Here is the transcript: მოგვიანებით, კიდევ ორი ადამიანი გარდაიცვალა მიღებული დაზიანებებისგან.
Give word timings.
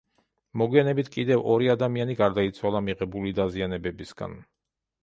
მოგვიანებით, 0.61 1.11
კიდევ 1.17 1.43
ორი 1.57 1.69
ადამიანი 1.75 2.17
გარდაიცვალა 2.23 2.85
მიღებული 2.89 3.39
დაზიანებებისგან. 3.43 4.41